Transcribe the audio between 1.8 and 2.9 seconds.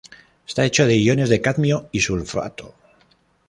y sulfato.